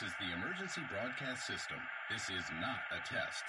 [0.00, 1.76] This is the emergency broadcast system.
[2.08, 3.44] This is not a test.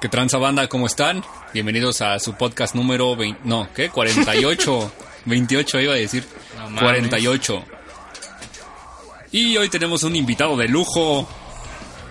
[0.00, 0.66] ¿Qué tranza banda?
[0.68, 1.22] ¿Cómo están?
[1.52, 3.90] Bienvenidos a su podcast número 20, no, ¿qué?
[3.90, 4.92] 48.
[5.26, 6.24] 28 iba a decir.
[6.78, 7.64] 48.
[9.32, 11.28] Y hoy tenemos un invitado de lujo.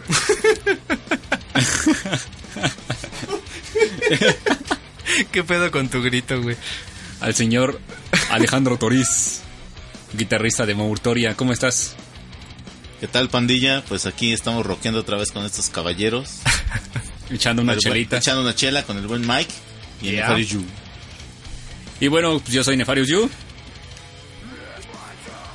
[5.31, 6.55] ¿Qué pedo con tu grito, güey?
[7.21, 7.79] Al señor
[8.29, 9.41] Alejandro Toriz,
[10.13, 11.35] guitarrista de Mourtoria.
[11.35, 11.95] ¿Cómo estás?
[12.99, 13.83] ¿Qué tal, pandilla?
[13.87, 16.39] Pues aquí estamos rockeando otra vez con estos caballeros.
[17.29, 18.17] Echando una buen- chelita.
[18.17, 19.51] Echando una chela con el buen Mike
[20.01, 20.21] y el Yeah.
[20.23, 20.63] Nefarious Yu.
[22.01, 23.29] Y bueno, pues yo soy Nefarious Yu.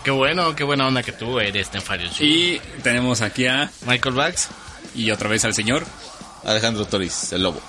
[0.05, 2.21] Qué bueno, qué buena onda que tú eres, Nefarious.
[2.21, 3.71] Y tenemos aquí a.
[3.87, 4.49] Michael Bax.
[4.95, 5.85] Y otra vez al señor.
[6.45, 7.61] Alejandro Toriz, el lobo.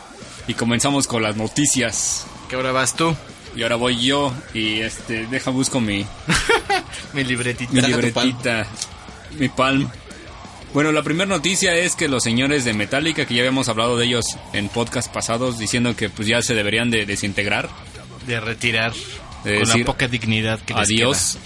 [0.48, 2.26] Y comenzamos con las noticias.
[2.50, 3.16] ¿Qué hora vas tú?
[3.56, 4.34] Y ahora voy yo.
[4.54, 6.06] Y este, deja busco mi,
[7.14, 7.72] Mi libretita.
[7.74, 8.66] mi libretita,
[9.38, 9.90] mi palm.
[10.74, 14.06] Bueno, la primera noticia es que los señores de Metallica, que ya habíamos hablado de
[14.06, 17.70] ellos en podcast pasados, diciendo que pues ya se deberían de desintegrar.
[18.26, 18.94] De retirar.
[19.44, 21.38] De con decir la poca dignidad que les Adiós.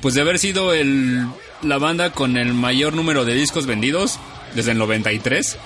[0.00, 1.26] Pues de haber sido el,
[1.62, 4.18] la banda con el mayor número de discos vendidos
[4.54, 5.52] desde el 93.
[5.52, 5.60] queda.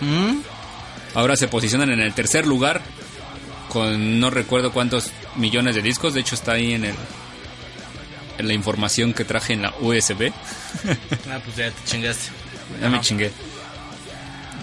[0.00, 0.42] Ujú.
[1.14, 2.82] Ahora se posicionan en el tercer lugar
[3.68, 6.14] con no recuerdo cuántos millones de discos.
[6.14, 6.94] De hecho está ahí en el
[8.38, 10.32] en la información que traje en la USB.
[11.30, 12.30] Ah, pues ya te chingaste.
[12.80, 13.30] Ya me chingué.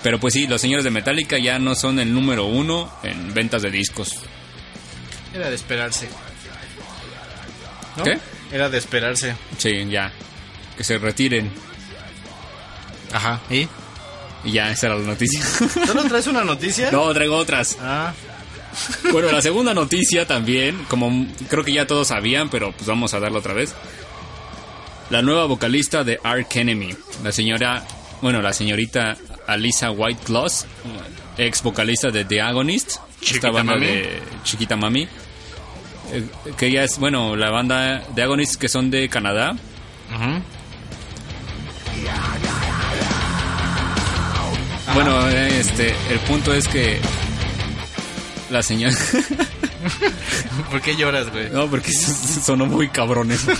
[0.03, 3.61] Pero pues sí, los señores de Metallica ya no son el número uno en ventas
[3.61, 4.15] de discos.
[5.33, 6.09] Era de esperarse.
[7.97, 8.03] ¿No?
[8.03, 8.17] ¿Qué?
[8.51, 9.35] Era de esperarse.
[9.57, 10.11] Sí, ya.
[10.77, 11.51] Que se retiren.
[13.13, 13.39] Ajá.
[13.49, 13.67] ¿Y?
[14.43, 15.41] Y ya, esa era la noticia.
[15.85, 16.91] ¿Solo traes una noticia?
[16.91, 17.77] no, traigo otras.
[17.81, 18.13] Ah,
[19.11, 23.19] Bueno, la segunda noticia también, como creo que ya todos sabían, pero pues vamos a
[23.19, 23.73] darla otra vez.
[25.09, 26.93] La nueva vocalista de Ark Enemy,
[27.23, 27.83] la señora,
[28.21, 30.65] bueno, la señorita Alisa White Claws,
[31.37, 33.85] ex vocalista de The Agonist, esta Chiquita banda Mami.
[33.85, 35.07] de Chiquita Mami,
[36.57, 39.55] que ella es, bueno, la banda de Agonist que son de Canadá.
[44.93, 46.99] Bueno, eh, este, el punto es que
[48.49, 48.95] la señora...
[50.71, 51.49] ¿Por qué lloras, güey?
[51.49, 53.51] No, porque sonó muy cabrón eso.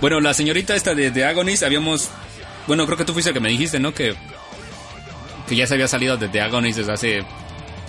[0.00, 2.08] bueno, la señorita esta de, de Agonist, habíamos...
[2.66, 3.92] Bueno, creo que tú fuiste el que me dijiste, ¿no?
[3.92, 4.14] Que,
[5.48, 7.24] que ya se había salido de The Agonist desde hace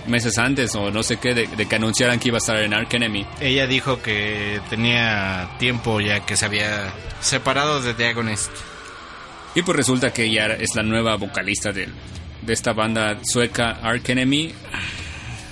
[0.06, 2.74] meses antes o no sé qué, de, de que anunciaran que iba a estar en
[2.74, 3.26] Ark Enemy.
[3.40, 8.50] Ella dijo que tenía tiempo ya que se había separado de The Agonist.
[9.54, 11.88] Y pues resulta que ella es la nueva vocalista de,
[12.42, 14.54] de esta banda sueca Ark Enemy.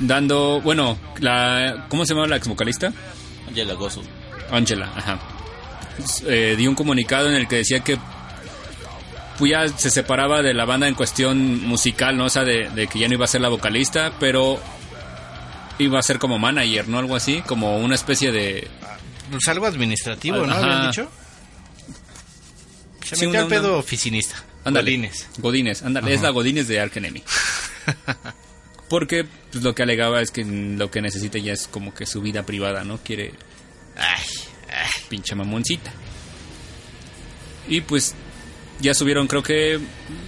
[0.01, 2.93] Dando, bueno, la, ¿cómo se llama la ex vocalista?
[3.53, 4.03] Ya la gozo.
[4.51, 5.19] Angela, ajá.
[6.27, 7.99] Eh, dio un comunicado en el que decía que
[9.39, 12.25] pues ya se separaba de la banda en cuestión musical, ¿no?
[12.27, 14.61] O sea, de, de que ya no iba a ser la vocalista, pero
[15.79, 16.99] iba a ser como manager, ¿no?
[16.99, 18.69] Algo así, como una especie de...
[19.31, 20.53] Pues algo administrativo, ¿no?
[20.53, 20.63] Ajá.
[20.65, 21.11] ¿Habían dicho?
[23.05, 24.45] Se Sí, metió al pedo una- oficinista.
[24.65, 24.91] Ándale.
[24.91, 25.29] Godínez.
[25.39, 27.23] Godínez, ándale, es la Godínez de Ark Enemy.
[28.89, 32.21] Porque pues, lo que alegaba es que lo que necesita ya es como que su
[32.23, 32.99] vida privada, ¿no?
[32.99, 33.33] Quiere
[33.97, 34.25] Ay,
[34.69, 34.91] ay.
[35.09, 35.91] pinche mamoncita.
[37.69, 38.15] Y pues
[38.81, 39.79] ya subieron, creo que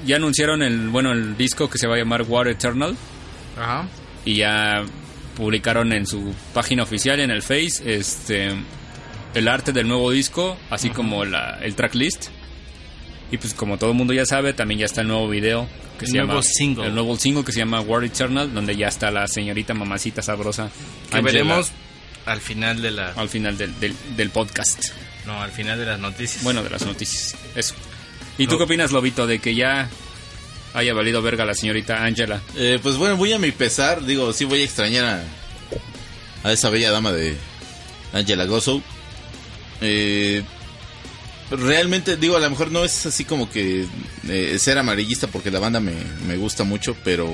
[0.06, 2.97] ya anunciaron el, bueno, el disco que se va a llamar War Eternal
[3.58, 3.87] Ajá.
[4.25, 4.82] y ya
[5.37, 8.50] publicaron en su página oficial en el Face este
[9.35, 12.26] el arte del nuevo disco, así como la, el tracklist.
[13.31, 15.69] Y pues como todo el mundo ya sabe, también ya está el nuevo video
[16.00, 16.87] que El se nuevo llama single.
[16.88, 20.69] el nuevo single que se llama War Eternal, donde ya está la señorita mamacita sabrosa
[21.11, 21.70] Que Angela, veremos
[22.26, 23.11] al final de la...
[23.12, 24.87] al final del, del, del podcast.
[25.26, 26.43] No, al final de las noticias.
[26.43, 27.37] Bueno, de las noticias.
[27.55, 27.75] Eso.
[28.38, 29.88] ¿Y tú qué opinas, Lobito, de que ya
[30.75, 32.41] haya valido verga la señorita Angela.
[32.56, 34.05] Eh, pues bueno, voy a mi pesar.
[34.05, 35.25] Digo, sí voy a extrañar a,
[36.49, 37.37] a esa bella dama de
[38.12, 38.82] Angela Gozo.
[39.81, 40.43] Eh,
[41.50, 43.87] realmente, digo, a lo mejor no es así como que
[44.29, 45.94] eh, ser amarillista porque la banda me,
[46.27, 47.29] me gusta mucho, pero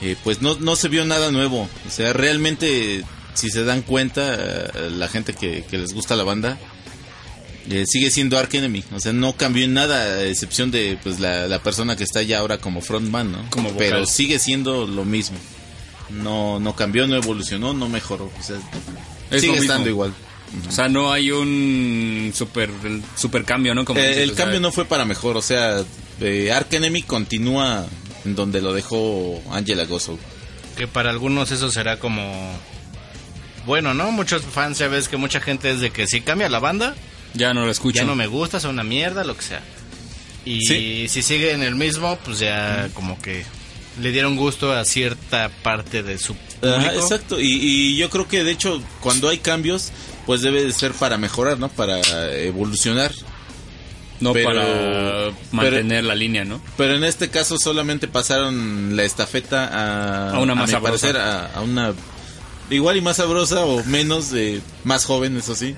[0.00, 1.68] eh, pues no, no se vio nada nuevo.
[1.86, 3.04] O sea, realmente,
[3.34, 6.58] si se dan cuenta, eh, la gente que, que les gusta la banda,
[7.70, 8.84] eh, sigue siendo Ark Enemy.
[8.94, 12.22] O sea, no cambió en nada, a excepción de pues la, la persona que está
[12.22, 13.50] ya ahora como frontman, ¿no?
[13.50, 13.78] Como vocal.
[13.78, 15.38] Pero sigue siendo lo mismo.
[16.10, 18.30] No, no cambió, no evolucionó, no mejoró.
[18.38, 18.56] O sea,
[19.30, 20.12] Es sigue estando igual.
[20.68, 22.68] O sea, no hay un super,
[23.16, 23.86] super cambio, ¿no?
[23.86, 25.82] Como Eh, dices, el sea, cambio no fue para mejor, o sea,
[26.20, 27.86] eh, Ark Enemy continúa
[28.26, 30.18] en donde lo dejó Angela Gozo.
[30.76, 32.52] Que para algunos eso será como...
[33.64, 34.10] Bueno, ¿no?
[34.12, 36.94] Muchos fans ya ves que mucha gente es de que si cambia la banda,
[37.34, 37.98] Ya no lo escucho.
[38.00, 39.62] ya no me gusta, es una mierda, lo que sea.
[40.44, 41.06] Y Sí.
[41.08, 43.44] si sigue en el mismo, pues ya como que
[44.00, 46.76] le dieron gusto a cierta parte de su público.
[46.76, 49.90] Ajá, exacto, y, y yo creo que de hecho cuando hay cambios,
[50.26, 51.68] pues debe de ser para mejorar, ¿no?
[51.68, 52.00] Para
[52.36, 53.12] evolucionar.
[54.20, 56.62] No Pero- para mantener la línea, ¿no?
[56.76, 61.08] Pero en este caso solamente pasaron la estafeta a, A una más mi sabrosa.
[61.08, 61.92] parecer, a, a una
[62.70, 65.74] igual y más sabrosa o menos, de más joven, eso sí.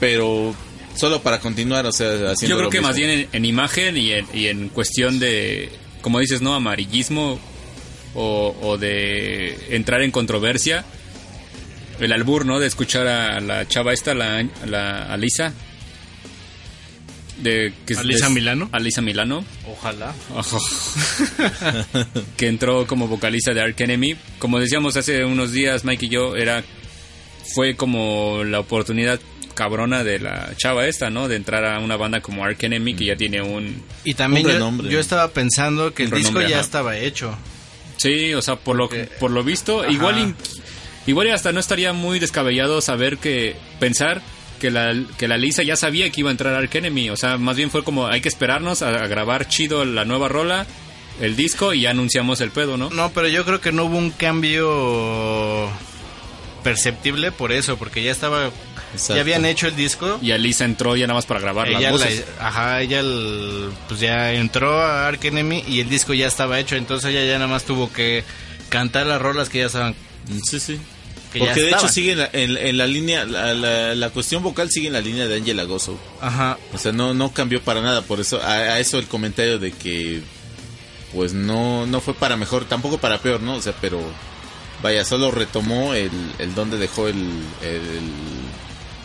[0.00, 0.54] Pero
[0.96, 3.96] solo para continuar, o sea, haciendo Yo creo lo que más bien en, en imagen
[3.96, 5.70] y en, y en cuestión de,
[6.00, 6.54] como dices, ¿no?
[6.54, 7.38] Amarillismo
[8.14, 10.84] o, o de entrar en controversia.
[12.00, 12.58] El albur, ¿no?
[12.58, 15.52] De escuchar a la chava esta, la, la Alisa.
[17.42, 18.70] De, que ¿Alisa Milano?
[18.72, 19.44] Alisa Milano.
[19.70, 20.14] Ojalá.
[22.38, 24.16] que entró como vocalista de Ark Enemy.
[24.38, 26.64] Como decíamos hace unos días, Mike y yo, era
[27.54, 29.20] fue como la oportunidad
[29.54, 31.28] cabrona de la chava esta, ¿no?
[31.28, 33.82] De entrar a una banda como Ark Enemy que ya tiene un...
[34.04, 34.90] Y también Un yo, renombre.
[34.90, 36.60] yo estaba pensando que el disco ya ajá.
[36.60, 37.36] estaba hecho.
[37.96, 39.90] Sí, o sea, por lo, Porque- por lo visto, Ajá.
[39.92, 40.34] igual,
[41.06, 43.56] igual y hasta no estaría muy descabellado saber que...
[43.78, 44.22] Pensar
[44.60, 47.10] que la, que la Lisa ya sabía que iba a entrar Ark Enemy.
[47.10, 50.28] O sea, más bien fue como hay que esperarnos a, a grabar chido la nueva
[50.28, 50.66] rola,
[51.20, 52.90] el disco y ya anunciamos el pedo, ¿no?
[52.90, 55.70] No, pero yo creo que no hubo un cambio
[56.62, 58.50] perceptible por eso, porque ya estaba...
[58.92, 59.14] Exacto.
[59.14, 60.18] Ya habían hecho el disco.
[60.22, 62.24] Y Alisa entró ya nada más para grabar ella las la- voces.
[62.40, 66.76] ajá, ella el- pues ya entró a Ark Enemy y el disco ya estaba hecho,
[66.76, 68.24] entonces ella ya nada más tuvo que
[68.68, 69.94] cantar las rolas que ya estaban
[70.48, 70.78] Sí, sí.
[71.38, 74.68] Porque de hecho sigue en la, en- en la línea, la, la- la cuestión vocal
[74.70, 75.96] sigue en la línea de Angela Gozo.
[76.20, 76.58] Ajá.
[76.74, 79.70] O sea, no, no cambió para nada, por eso, a, a eso el comentario de
[79.70, 80.22] que,
[81.14, 83.54] pues no, no fue para mejor, tampoco para peor, ¿no?
[83.54, 84.00] O sea, pero,
[84.82, 86.10] vaya, solo retomó el,
[86.40, 87.16] el donde dejó el,
[87.62, 88.00] el-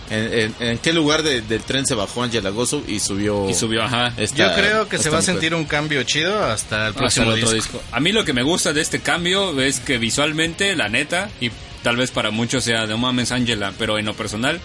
[0.09, 3.49] en, en- en qué lugar de- del tren se bajó Angela Gozo y subió.
[3.49, 4.13] Y subió, ajá.
[4.17, 7.31] esta- Yo creo que se va a sentir un cambio chido hasta el Hasta próximo
[7.33, 7.77] el otro disco.
[7.79, 7.83] disco.
[7.91, 11.49] A mí lo que me gusta de este cambio es que visualmente, la neta, y
[11.83, 14.59] tal vez para muchos sea de mames Angela, pero en lo personal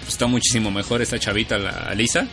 [0.00, 2.26] pues, está muchísimo mejor esta chavita, la Alisa.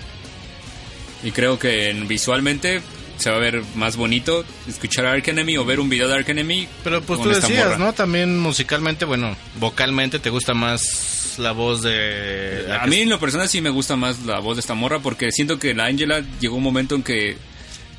[1.23, 2.81] Y creo que en- visualmente
[3.21, 6.15] se va a ver más bonito escuchar a Ark Enemy o ver un video de
[6.15, 6.67] Ark Enemy.
[6.83, 7.77] Pero pues tú decías, morra.
[7.77, 7.93] ¿no?
[7.93, 12.65] También musicalmente, bueno, vocalmente te gusta más la voz de...
[12.67, 14.99] la A mí en lo personal sí me gusta más la voz de esta morra
[14.99, 17.37] porque siento que la Angela llegó un momento en que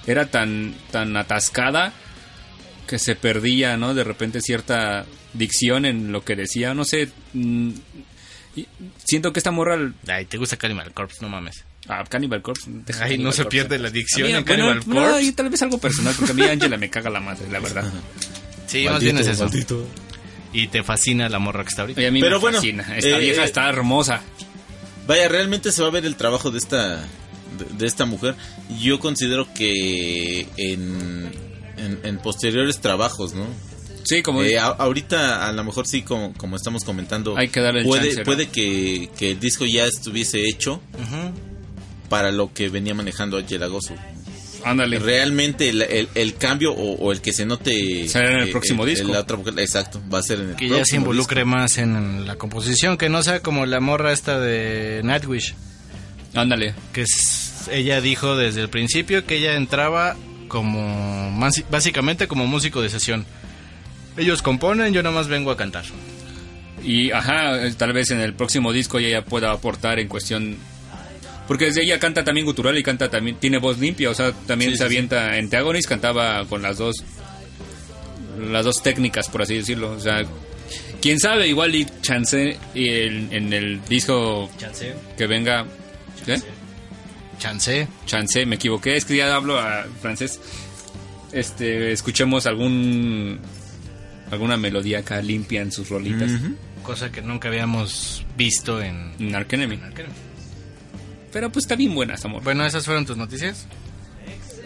[0.06, 1.92] era tan, tan atascada
[2.88, 3.94] que se perdía, ¿no?
[3.94, 7.08] De repente cierta dicción en lo que decía, no sé.
[7.32, 7.70] mm,
[8.56, 8.66] y
[9.04, 9.78] siento que esta morra...
[10.08, 11.64] Ay, te gusta Cannibal Corpse, no mames.
[11.88, 12.70] Ah, Cannibal Corpse.
[12.86, 13.50] deja Ay, no se Corpse.
[13.50, 15.22] pierde la dicción A mí, en bueno, Cannibal no, Corpse.
[15.24, 17.92] y tal vez algo personal, porque a mí Angela me caga la madre, la verdad.
[18.66, 19.50] Sí, más bien es eso.
[20.54, 22.00] Y te fascina la morra que está ahorita.
[22.00, 22.82] Y a mí Pero me bueno, fascina.
[22.96, 24.22] Esta eh, vieja está hermosa.
[25.06, 26.96] Vaya, realmente se va a ver el trabajo de esta
[27.58, 28.34] de, de esta mujer.
[28.80, 31.30] Yo considero que en,
[31.76, 33.46] en, en posteriores trabajos, ¿no?
[34.04, 34.42] Sí, como...
[34.42, 37.86] Eh, a- ahorita a lo mejor sí, como, como estamos comentando, Hay que darle el
[37.86, 38.24] puede, chance, ¿no?
[38.24, 41.32] puede que, que el disco ya estuviese hecho Ujú.
[42.12, 43.94] Para lo que venía manejando Angela Gozo.
[44.66, 44.98] ándale.
[44.98, 48.52] Realmente el, el- el cambio o, o el que se note Será en el eh,
[48.52, 49.10] próximo eh, disco.
[49.10, 52.26] la otra exacto, va a ser en el Que ya se próximo involucre más en
[52.26, 55.54] la composición, que no sea como la morra esta de Nightwish.
[56.34, 56.74] Ándale.
[56.92, 60.14] Que es- ella dijo desde el principio que ella entraba
[60.48, 63.24] como más- básicamente como músico de sesión.
[64.18, 65.84] Ellos componen, yo nada más vengo a cantar.
[66.84, 70.58] Y ajá, tal vez en el próximo disco ella ya pueda aportar en cuestión.
[71.48, 74.70] Porque desde ella canta también gutural y canta también, tiene voz limpia, o sea, también
[74.72, 75.36] Sí, se avienta.
[75.38, 76.96] En Teagonis cantaba con las dos.
[78.50, 79.90] Las dos técnicas, por así decirlo.
[79.92, 80.22] O sea,
[81.00, 84.48] quién sabe, igual y chance y el- en el disco
[85.18, 85.66] que venga.
[86.24, 86.40] ¿Qué?
[87.38, 87.88] Chance.
[88.06, 90.40] Chance, me equivoqué, es que ya hablo a francés.
[91.32, 93.40] Este, escuchemos algún
[94.30, 96.30] alguna melodía acá limpia en sus rolitas.
[96.82, 99.12] Cosa que nunca habíamos visto en...
[99.18, 99.74] En Ark Enemy.
[99.74, 100.08] en Arcane.
[101.32, 102.42] Pero pues está bien buena esta amor.
[102.42, 103.66] Bueno, esas fueron tus noticias.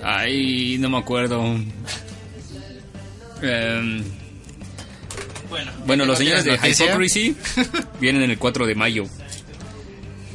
[0.03, 1.43] Ay, no me acuerdo.
[3.43, 4.03] Em,
[5.49, 6.55] Bueno, bueno, los señores de?
[6.57, 7.37] Hypocrisy
[8.01, 9.05] vienen el 4 de mayo.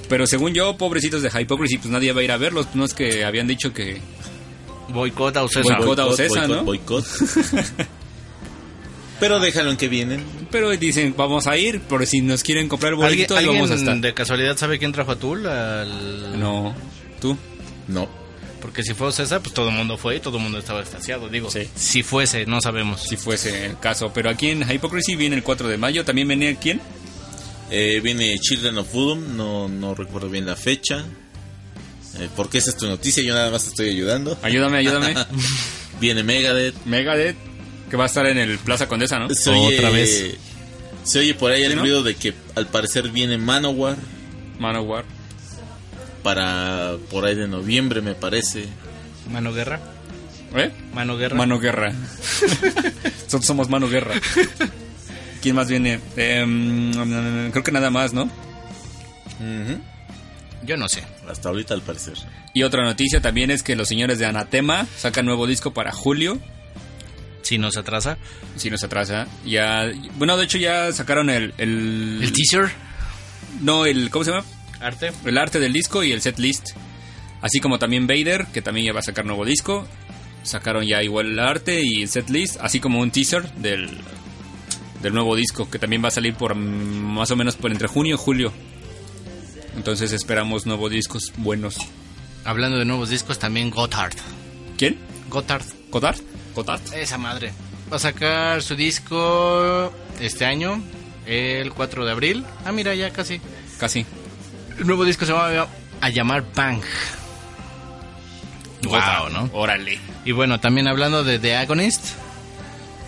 [0.08, 2.68] Pero según yo, pobrecitos de Hypocrisy, pues nadie va a ir a verlos.
[2.76, 4.02] No es que habían dicho que...
[4.90, 5.78] Boicot a Ocesa.
[5.78, 6.00] Boicot.
[6.00, 6.66] a Ocesa, ¿no?
[6.66, 7.06] boicot.
[9.22, 10.26] Pero déjalo en que vienen.
[10.52, 13.74] Pero dicen, vamos a ir, por si nos quieren comprar ¿Alguien, boletos, ahí vamos a
[13.74, 14.02] alguien estar.
[14.02, 15.48] de casualidad sabe quién trajo a Tool?
[15.48, 16.40] Al...
[16.40, 16.76] No,
[17.22, 17.38] tú.
[17.88, 18.10] No.
[18.62, 21.30] Porque si fue Ocesa, pues todo el mundo fue y todo el mundo estaba estaciado.
[21.30, 21.68] Digo, Sí.
[21.74, 23.02] si fuese, no sabemos.
[23.02, 24.12] Si fuese el caso.
[24.14, 26.06] Pero aquí en Hypocrisy viene el 4 de mayo.
[26.06, 26.80] También venía quién?
[27.72, 31.06] Eh, viene Children of Bodom, no, no recuerdo bien la fecha.
[32.20, 34.38] Eh, porque esa es tu noticia, yo nada más te estoy ayudando.
[34.44, 35.16] Ayúdame, ayúdame.
[36.02, 36.76] Viene Megadeth.
[36.86, 37.38] Megadeth,
[37.92, 39.30] que va a estar en el Plaza Condesa, ¿no?
[39.30, 40.38] Se oye, Otra vez.
[41.04, 41.82] Se oye por ahí el ¿Sí, no?
[41.82, 43.98] ruido de que al parecer viene Manowar
[44.60, 45.04] Manowar.
[46.24, 48.66] para por ahí de noviembre, me parece.
[49.30, 49.82] Mano Guerra.
[50.56, 50.72] ¿Eh?
[50.94, 51.36] Mano Guerra.
[51.36, 51.92] Mano Guerra.
[53.24, 54.16] Nosotros somos Mano Guerra.
[55.42, 56.00] ¿Quién más viene?
[56.16, 58.30] Em, creo que nada más, ¿no?
[60.64, 61.04] Yo no sé.
[61.28, 62.14] Hasta ahorita al parecer.
[62.54, 66.40] Y otra noticia también es que los señores de Anatema sacan nuevo disco para julio.
[67.42, 68.18] Si nos atrasa.
[68.56, 69.28] Si nos atrasa.
[69.46, 72.72] Ya, bueno, de hecho ya sacaron el, el, El teaser.
[73.62, 74.46] no, el, ¿cómo se llama?
[74.80, 75.12] Arte.
[75.26, 76.70] El arte del disco y el set list.
[77.42, 79.88] Así como también Vader, que también ya va a sacar nuevo disco.
[80.44, 83.90] Sacaron ya igual el arte y el set list, así como un teaser del,
[85.02, 86.60] del nuevo disco, que también va a salir por mm,
[87.16, 88.52] más o menos por entre junio y julio.
[89.76, 91.78] Entonces esperamos nuevos discos buenos.
[92.44, 94.16] Hablando de nuevos discos, también Gotthard.
[94.78, 94.98] ¿Quién?
[95.30, 95.64] Gotthard.
[95.92, 96.18] ¿Godard?
[96.56, 96.82] ¿Godard?
[96.94, 97.54] Esa madre.
[97.92, 100.82] Va a sacar su disco este año,
[101.26, 102.46] el 4 de abril.
[102.66, 103.42] Ah, mira, ya casi.
[103.80, 104.06] Casi.
[104.80, 105.68] El nuevo disco se va
[106.02, 106.82] a llamar Bang.
[108.84, 109.50] Wow, ¿no?
[109.54, 110.00] Órale.
[110.26, 112.04] Y bueno, también hablando de The Agonist,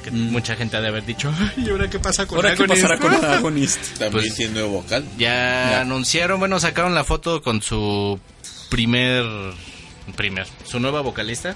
[0.03, 2.41] que mucha gente ha de haber dicho, ¿y ahora qué pasa con Mm.
[2.41, 3.79] ¿Ahora qué Agonist?" pasará con Agonist?
[3.97, 5.03] También Pues- tiene nuevo vocal.
[5.17, 5.81] Ya, Ya.
[5.81, 8.19] anunciaron, bueno, sacaron la foto con su
[8.69, 9.25] primer,
[10.15, 11.55] primer, su nueva vocalista,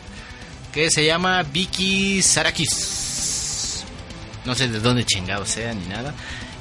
[0.78, 3.84] que se llama Vicky Sarakis.
[4.46, 6.14] No sé de dónde chingado sea ni nada.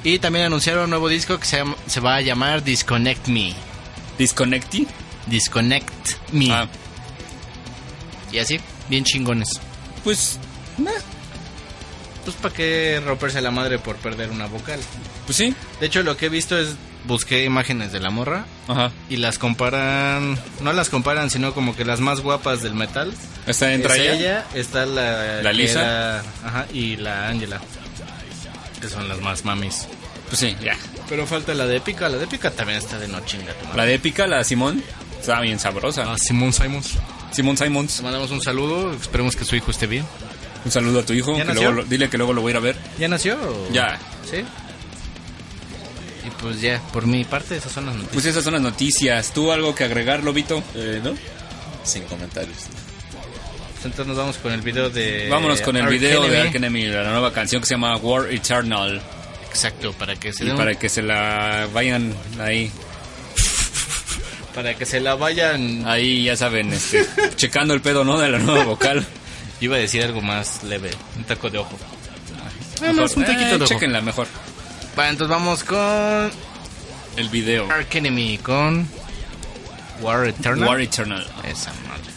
[0.03, 3.53] Y también anunciaron un nuevo disco que se, llama- se va a llamar Disconnect Me.
[4.17, 4.87] ¿Disconnecti?
[5.27, 6.51] Disconnect Me.
[6.51, 6.67] Ah,
[8.31, 8.59] Y así,
[8.89, 9.49] bien chingones.
[10.03, 10.39] pues,
[10.79, 10.89] nah,
[12.25, 14.79] Pues para qué romperse la madre por perder una vocal.
[15.27, 15.53] pues sí.
[15.79, 16.69] De hecho, lo que he visto es,
[17.05, 18.91] busqué imágenes de la morra Ajá.
[19.09, 23.13] y las comparan, no las comparan, sino como que las más guapas del metal.
[23.45, 24.13] ¿Está entra Es ella?
[24.15, 25.81] ella, está la, ¿La Lisa?
[25.81, 27.61] era- ajá, y la Angela,
[28.81, 29.87] que son las más mamis.
[30.27, 30.75] Pues sí, ya.
[31.07, 33.53] Pero falta la de Épica, la de Épica también está de no chinga.
[33.75, 34.83] La de épica, la de Simón,
[35.19, 36.03] está bien sabrosa.
[36.11, 36.95] Ah, Simón Simons.
[37.31, 40.05] Simón Simons, Te mandamos un saludo, esperemos que su hijo esté bien.
[40.65, 41.37] un saludo a tu hijo.
[41.37, 42.75] ¿Ya que luego lo- dile que luego lo voy a ir a ver.
[42.99, 43.35] ¿Ya nació?
[43.35, 43.97] o- Ya.
[44.29, 44.43] ¿Sí?
[46.41, 48.13] Pues ya, por mi parte, esas son las noticias.
[48.13, 49.33] Pues esas son las noticias.
[49.33, 50.63] ¿Tú algo que agregar, Lobito?
[50.75, 51.13] Eh, ¿No?
[51.83, 52.57] Sin comentarios.
[53.73, 55.27] Pues entonces nos vamos con el video de...
[55.29, 56.41] Vámonos con el Ark video de.
[56.41, 59.01] Ark Enemy, la nueva canción que se llama War Eternal.
[59.49, 62.71] Exacto, para que se Y den para que se la vayan ahí,
[64.53, 68.19] para que se la vayan ahí ya saben, este, checando el pedo, ¿no?
[68.19, 69.03] De la nueva vocal.
[69.59, 71.75] Iba a decir algo más leve, un taco de ojo.
[72.81, 73.65] Mejor, no, es un taquito eh, de ojo.
[73.65, 74.27] chequenla mejor.
[74.97, 76.31] Bueno, entonces vamos con
[77.17, 77.71] El video.
[77.71, 78.89] Ark Enemy, con
[80.01, 80.67] War Eternal.
[80.67, 81.23] War Eternal.
[81.43, 82.16] Esa madre.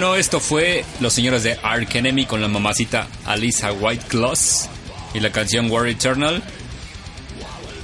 [0.00, 4.70] Bueno, esto fue los señores de Ark Enemy con la mamacita Alisa White Claws
[5.12, 6.42] y la canción War Eternal.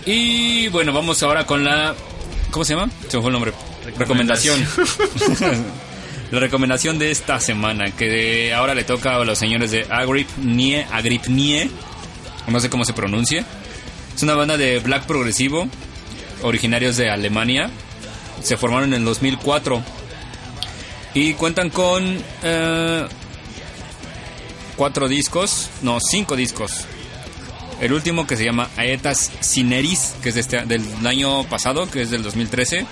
[0.07, 1.95] Y bueno, vamos ahora con la.
[2.51, 2.91] ¿Cómo se llama?
[3.07, 3.53] Se me fue el nombre.
[3.99, 4.67] Recomendación.
[6.31, 10.87] la recomendación de esta semana, que ahora le toca a los señores de Agrip Nie,
[10.91, 11.69] Agrip Nie,
[12.49, 13.45] no sé cómo se pronuncia.
[14.17, 15.69] Es una banda de black progresivo,
[16.41, 17.69] originarios de Alemania.
[18.43, 19.83] Se formaron en el 2004
[21.17, 23.07] y cuentan con eh,
[24.77, 26.85] cuatro discos, no, cinco discos.
[27.81, 32.03] El último que se llama Aetas Cineris, que es de este, del año pasado, que
[32.03, 32.87] es del 2013.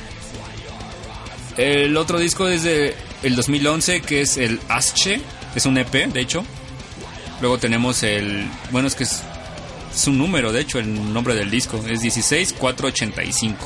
[1.59, 5.21] El otro disco es de el 2011, que es el Asche,
[5.55, 6.47] es un EP, de hecho.
[7.43, 9.23] Luego tenemos el, bueno, es que es,
[9.95, 13.57] es un número, de hecho, el nombre del disco es 16485.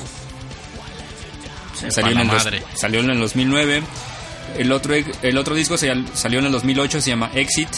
[1.91, 3.85] Salió en, el salió en el 2009.
[4.57, 7.69] El otro, el otro disco se- salió en el 2008, se llama Exit.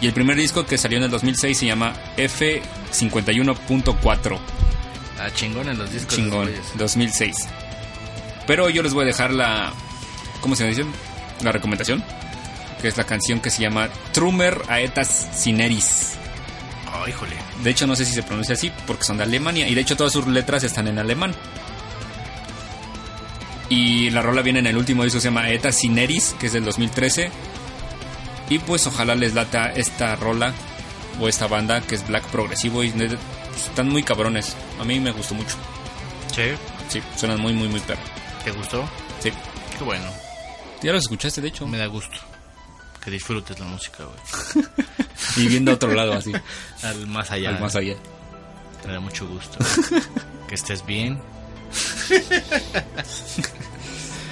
[0.00, 4.38] Y el primer disco que salió en el 2006 se llama F51.4.
[5.20, 6.14] Ah, chingón en los discos.
[6.14, 6.78] Chingón, de esos güeyes.
[6.78, 7.36] 2006.
[8.46, 9.72] Pero yo les voy a dejar la.
[10.40, 10.84] ¿Cómo se dice?
[11.42, 12.02] La recomendación.
[12.80, 16.12] Que es la canción que se llama Trummer Aetas Cineris.
[16.94, 17.32] Oh, híjole.
[17.62, 19.68] De hecho, no sé si se pronuncia así porque son de Alemania.
[19.68, 21.34] Y de hecho, todas sus letras están en alemán.
[23.68, 26.64] Y la rola viene en el último disco, se llama Aetas Cineris, que es del
[26.64, 27.30] 2013.
[28.50, 30.54] Y pues ojalá les lata esta rola
[31.20, 33.18] o esta banda que es black progresivo y pues,
[33.66, 34.56] están muy cabrones.
[34.80, 35.56] A mí me gustó mucho.
[36.34, 36.44] Sí.
[36.88, 38.00] Sí, suenan muy, muy, muy perro.
[38.44, 38.88] ¿Te gustó?
[39.20, 39.30] Sí.
[39.76, 40.06] Qué bueno.
[40.82, 41.66] Ya los escuchaste, de hecho.
[41.66, 42.16] Me da gusto.
[43.04, 44.66] Que disfrutes la música, güey.
[45.36, 46.32] Y viendo a otro lado, así.
[46.82, 47.50] Al más allá.
[47.50, 47.96] al más allá.
[48.86, 49.58] Me da mucho gusto.
[50.48, 51.20] que estés bien.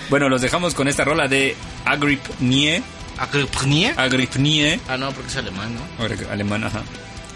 [0.09, 2.81] Bueno, los dejamos con esta rola de Agripnie.
[3.19, 3.93] ¿Agripnie?
[3.97, 4.81] Agripnie.
[4.89, 6.05] Ah, no, porque es alemán, ¿no?
[6.31, 6.83] Alemán, ajá.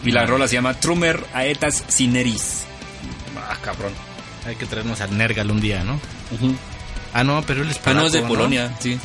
[0.04, 2.62] Y la rola se llama Trummer Aetas Cineris.
[3.36, 3.92] Ah, cabrón.
[4.46, 6.00] Hay que traernos al Nergal un día, ¿no?
[7.12, 8.98] Ah, no, pero él es Ah, no, es de polaco, Polonia, sí.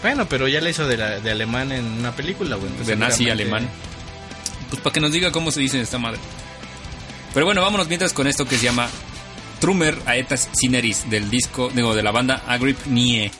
[0.00, 2.68] Bueno, pero ya le hizo de, la- de alemán en una película, güey.
[2.68, 3.68] entonces De nazi alemán.
[4.70, 6.18] Pues para que nos diga cómo se dice esta madre.
[7.34, 8.88] Pero bueno, vámonos mientras con esto que se llama
[9.62, 13.30] Trummer Aetas Cineris del disco, digo, de la banda Agrip Nie.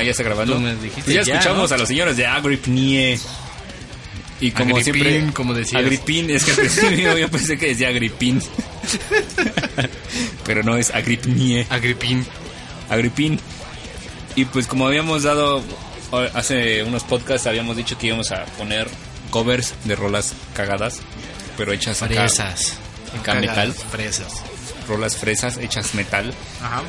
[0.00, 0.54] Ah, ya está grabando.
[0.54, 1.74] Tú me dijiste ya, ya, escuchamos ¿no?
[1.74, 3.18] a los señores de Agripnie.
[4.40, 5.32] Y como Agripín, siempre.
[5.34, 5.82] como decías.
[5.82, 8.40] Agripín, es que al principio yo pensé que decía Agripín.
[10.46, 11.66] Pero no es Agripnie.
[11.68, 12.26] Agripín.
[12.88, 13.38] Agripín.
[14.36, 15.62] Y pues como habíamos dado
[16.34, 18.88] hace unos podcasts, habíamos dicho que íbamos a poner
[19.30, 21.00] covers de rolas cagadas,
[21.56, 22.76] pero hechas acá, Fresas.
[23.12, 24.32] acá Cagadas, metal, Fresas.
[24.88, 26.32] rolas fresas hechas metal.
[26.62, 26.82] Ajá.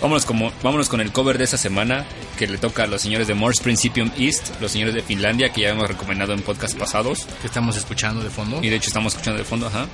[0.00, 2.04] Vámonos, como, vámonos con el cover de esta semana
[2.38, 5.62] que le toca a los señores de Morse Principium East, los señores de Finlandia que
[5.62, 8.60] ya hemos recomendado en podcasts pasados Que estamos escuchando de fondo.
[8.62, 9.86] y de hecho estamos escuchando de fondo, ajá.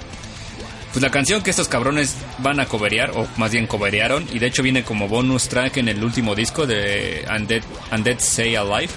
[0.93, 4.47] Pues la canción que estos cabrones van a coverear, o más bien coverearon, y de
[4.47, 8.93] hecho viene como bonus track en el último disco de Undead, Undead Say Alive,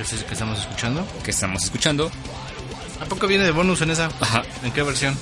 [0.00, 1.06] Ese es el que estamos escuchando.
[1.24, 2.10] que estamos escuchando.
[3.00, 4.08] ¿A poco viene de bonus en esa?
[4.20, 5.14] Ajá, ¿En qué versión?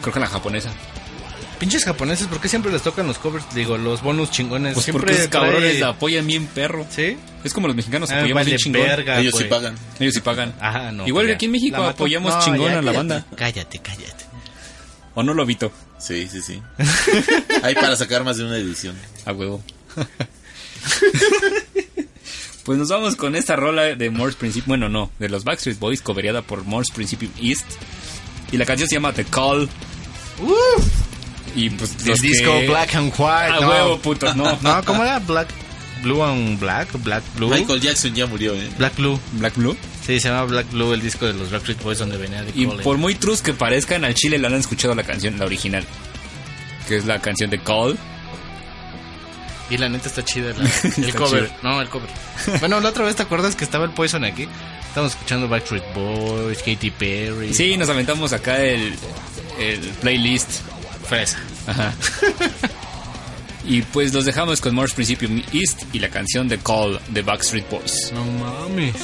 [0.00, 0.70] creo que la japonesa.
[1.58, 3.44] Pinches japoneses, ¿por qué siempre les tocan los covers?
[3.54, 4.74] Digo, los bonus chingones.
[4.74, 6.86] Pues siempre porque esos cabrones trae- la apoyan bien perro.
[6.90, 7.16] ¿Sí?
[7.42, 8.82] Es como los mexicanos Ah, apoyamos vale bien chingón.
[8.82, 9.48] verga, Ellos sí güey.
[9.50, 9.74] pagan.
[9.98, 10.54] Ellos sí pagan.
[10.60, 11.06] Ajá, no.
[11.06, 11.90] Igual que aquí en México mató.
[11.90, 12.96] apoyamos No, chingón ya, a la cállate.
[12.96, 13.26] banda.
[13.36, 14.24] Cállate, cállate.
[15.14, 15.72] ¿O no lo vito?
[15.98, 16.60] Sí, sí, sí.
[17.62, 18.96] Hay para sacar más de una edición.
[19.24, 19.62] A huevo.
[22.64, 24.68] pues nos vamos con esta rola de Morse Principium.
[24.68, 27.64] Bueno, no, de los Backstreet Boys, coveriada por Morse Principium East.
[28.52, 29.68] Y la canción se llama The Call.
[31.54, 33.52] Y pues El disco que- Black and White.
[33.52, 33.68] A no.
[33.68, 34.58] huevo, putos, no.
[34.62, 35.18] No, ¿cómo era?
[35.20, 35.48] Black.
[36.02, 36.88] Blue and Black.
[37.02, 37.48] Black Blue.
[37.48, 38.68] Michael Jackson ya murió, ¿eh?
[38.76, 39.18] Black Blue.
[39.32, 39.76] Black Blue.
[40.04, 42.66] Sí, se llama Black Blue el disco de los Backstreet Boys donde venía de Y
[42.66, 45.82] por muy trus que parezcan, al chile le han escuchado la canción, la original.
[46.88, 47.96] Que es la canción de Call.
[49.70, 51.50] Y la neta está chida la- el Está cover.
[51.62, 52.10] No, el cover.
[52.60, 54.46] bueno, la otra vez te acuerdas que estaba el Poison aquí.
[54.86, 57.54] Estábamos escuchando Backstreet Boys, Katy Perry.
[57.54, 58.94] Sí, nos aventamos acá el,
[59.58, 60.50] el playlist.
[61.04, 61.38] Fresa.
[61.66, 61.94] Ajá.
[63.64, 67.68] y pues los dejamos con Morse Principium East y la canción de Call de Backstreet
[67.70, 68.12] Boys.
[68.12, 68.94] No mames.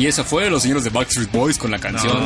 [0.00, 2.18] Y eso fue los señores de Backstreet Boys con la canción.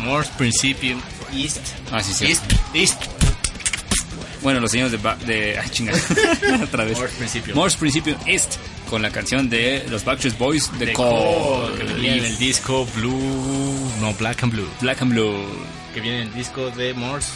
[0.00, 0.98] Morse Principium
[1.34, 1.58] East.
[1.92, 2.24] Ah, sí, sí.
[2.24, 2.42] East.
[2.72, 3.02] East.
[4.42, 4.96] Bueno, los señores de...
[4.96, 5.92] Ba- de ay, chinga.
[6.64, 6.96] Otra vez.
[6.96, 7.58] Morse Principium.
[7.58, 8.54] Morse Principium East
[8.88, 11.10] con la canción de los Backstreet Boys de De Call.
[11.12, 13.90] Call, que venía en el disco Blue.
[14.00, 14.68] No, Black and Blue.
[14.80, 15.44] Black and Blue.
[15.92, 17.28] Que viene en el disco de Morse.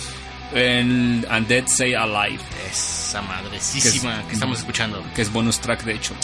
[0.54, 2.40] En And Dead Say Alive.
[2.70, 5.04] Esa madrecísima que, estamos escuchando.
[5.14, 6.14] Que es bonus track, de hecho.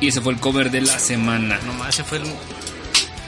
[0.00, 1.58] Y ese fue el cover de la semana.
[1.66, 2.24] No más, ese fue el.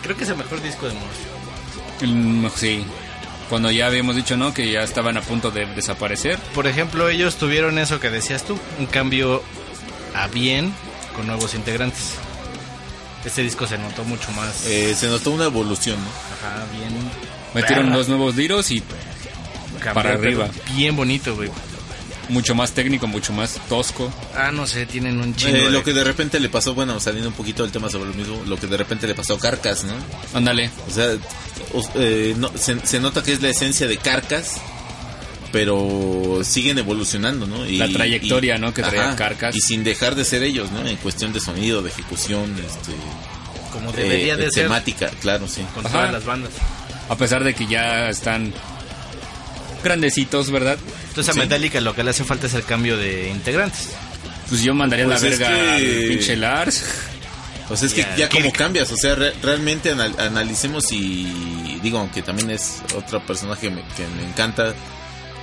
[0.03, 2.03] Creo que es el mejor disco de Morse.
[2.03, 2.85] El- sí.
[3.49, 4.55] Cuando ya habíamos dicho, ¿no?
[4.55, 6.39] Que ya estaban a punto de desaparecer.
[6.55, 9.43] Por ejemplo, ellos tuvieron eso que decías tú, un cambio
[10.15, 10.73] a bien
[11.17, 12.13] con nuevos integrantes.
[13.25, 14.65] Este disco se notó mucho más.
[14.67, 16.09] Eh, se notó una evolución, ¿no?
[16.09, 16.95] Ajá, bien.
[17.55, 17.97] Metieron perra.
[17.97, 18.83] dos nuevos liros y
[19.81, 20.49] Cambió, para arriba.
[20.77, 21.51] Bien bonito, güey.
[22.29, 24.13] Mucho más técnico, mucho más tosco.
[24.37, 25.57] Ah, no sé, tienen un chingo.
[25.57, 28.11] Eh, de- lo que de repente le pasó, bueno, saliendo un poquito del tema sobre
[28.11, 29.95] lo mismo, lo que de repente le pasó a Carcas, ¿no?
[30.35, 30.71] Ándale.
[30.89, 31.17] O sea,
[31.97, 34.57] eh, no- se, se nota que es la esencia de Carcas,
[35.53, 37.65] pero siguen evolucionando, ¿no?
[37.65, 38.73] La trayectoria, ¿no?
[38.73, 39.57] que traía Carcas.
[39.57, 40.87] Y sin dejar de ser ellos, ¿no?
[40.87, 42.93] En cuestión de sonido, de ejecución, este,
[43.73, 45.63] Como debería eh, de ser temática, claro, sí.
[45.75, 45.95] con Ajá.
[45.95, 46.53] todas las bandas.
[47.09, 48.53] A pesar de que ya están
[49.83, 50.79] grandecitos, ¿verdad?
[51.11, 51.39] Entonces a Sí.
[51.41, 53.91] Metallica lo que le hace falta es el cambio de integrantes.
[54.49, 55.71] Pues yo mandaría Pues la verga que-
[56.03, 56.85] al pinche Lars.
[57.73, 58.57] Sea, es que Ya, ya como Kirk.
[58.57, 63.71] cambias, o sea, re- realmente anal- analicemos y digo, aunque también es otro personaje que
[63.71, 64.75] me, que me encanta,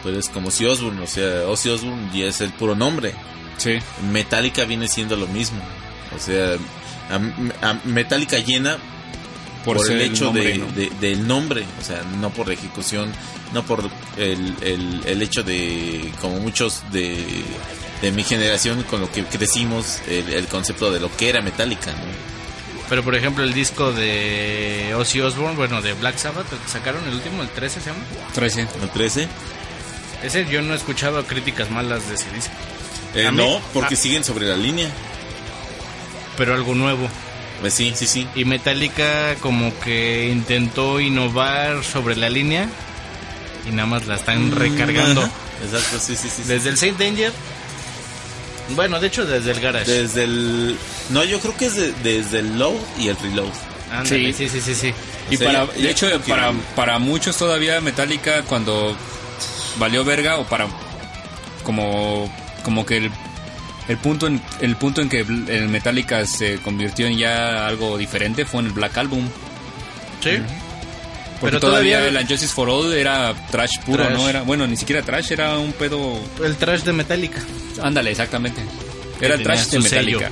[0.03, 3.13] pero es como si Osbourne, o sea, Ozzy Osbourne ya es el puro nombre.
[3.57, 3.78] Sí.
[4.11, 5.61] Metallica viene siendo lo mismo.
[6.13, 6.55] O sea,
[7.09, 8.78] a, a Metallica llena
[9.68, 10.65] Por, por, ser el hecho nombre, de, ¿no?
[10.68, 13.11] de- del nombre, o sea, no por la ejecución,
[13.53, 13.84] no por
[14.15, 17.43] el, el, el hecho de, como muchos de,
[18.01, 21.91] de mi generación con lo que crecimos, el, el concepto de lo que era Metallica,
[21.91, 22.38] ¿no?
[22.88, 27.43] Pero por ejemplo el disco de Ozzy Osbourne, bueno, de Black Sabbath, sacaron el último,
[27.43, 27.99] el 13 se llama.
[28.34, 28.68] 13.
[28.82, 29.28] ¿El 13?
[30.24, 32.53] Ese yo no he escuchado críticas malas de ese disco.
[33.13, 33.97] Eh, no, porque ah.
[33.97, 34.89] siguen sobre la línea.
[36.38, 37.09] Pero algo nuevo.
[37.62, 38.28] Pues sí, sí, sí.
[38.36, 42.70] Y Metallica como que intentó innovar sobre la línea
[43.68, 45.22] y nada más la están recargando.
[45.22, 45.32] Ajá,
[45.66, 46.43] Exacto, sí, sí, sí.
[46.43, 46.47] sí.
[46.47, 47.34] Desde el Saint Danger.
[48.76, 49.89] Bueno, de hecho desde el Garage.
[49.89, 50.78] Desde el...
[51.10, 53.47] No, yo creo que es de- desde el low y el reload.
[53.91, 54.49] Ándale, Sí.
[54.49, 54.93] sí, sí, sí, sí.
[55.32, 58.95] Y O sea, para, de hecho, para, para muchos todavía Metallica cuando
[59.78, 60.68] valió verga o para
[61.64, 62.32] como
[62.64, 63.12] como que el,
[63.88, 68.46] el punto en el punto en que el Metallica se convirtió en ya algo diferente
[68.46, 69.28] fue en el Black Album.
[70.24, 70.32] Sí.
[71.40, 74.18] Porque Pero todavía, todavía- el Justice for All era trash puro, Trash.
[74.18, 77.40] no era, bueno, ni siquiera trash, era un pedo, El trash de Metallica.
[77.82, 78.62] ándale, exactamente.
[79.22, 79.80] Era el trash de.
[79.80, 80.32] Metallica.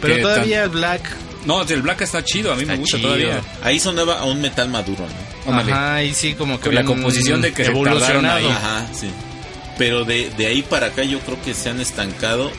[0.00, 1.02] Pero Que todavía el Black.
[1.44, 3.10] No, el Black está chido, a mí me gusta chido.
[3.10, 3.40] todavía.
[3.62, 5.52] Ahí sonaba a un metal maduro, ¿no?
[5.52, 5.72] Ándale.
[5.72, 8.36] Ajá, y sí, como que Con la composición de que evolucionado.
[8.36, 8.46] ahí.
[8.46, 9.10] Ajá, sí.
[9.76, 12.52] Pero de, de ahí para acá yo creo que se han estancado